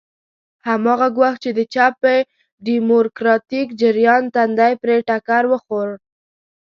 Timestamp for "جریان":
3.81-4.23